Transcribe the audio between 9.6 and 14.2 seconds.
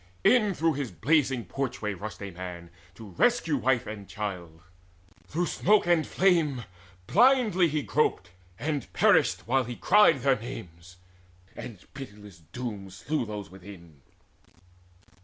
he cried Their names, and pitiless doom slew those within.